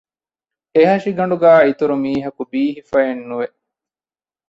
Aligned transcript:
އެހަށިގަނޑުގައި 0.73 1.61
އިތުރުމީހަކު 1.65 2.41
ބީހިފައއެއްނުވެ 2.51 3.47